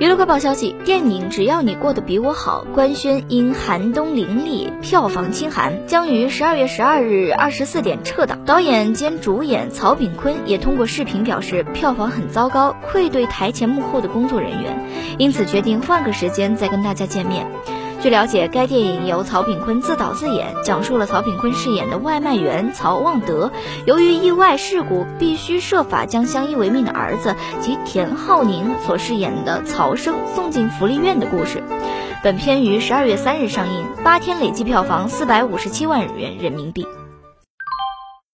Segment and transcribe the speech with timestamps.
[0.00, 8.44] 娱乐快报消息，电影《只要你过得比我好》官宣因寒冬凌厉，票房清寒，将于十二月十二日二十四点撤档。
[8.44, 14.84] 导演兼主演曹炳坤也通过视频表示，票房很糟糕，愧对台前幕后的工作人员，
[15.16, 17.46] 因此决定换个时间再跟大家见面。
[18.04, 23.50] 据了解，该电影由曹炳坤自导自演，讲述了曹炳坤饰演的外卖员曹旺德，
[23.86, 31.62] 由于意外事故，必须设法将相依为命的儿子及田浩宁所饰演的曹生送进福利院的故事。
[32.22, 36.86] 本片于十二月三日上映，八天累计票房四百五十七万元人民币。